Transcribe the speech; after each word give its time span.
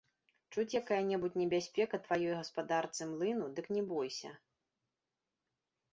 Чуць 0.53 0.75
якая-небудзь 0.81 1.37
небяспека 1.41 1.99
тваёй 2.09 2.33
гаспадарцы, 2.39 3.01
млыну, 3.11 3.45
дык 3.61 3.65
не 3.77 3.83
бойся. 3.93 4.37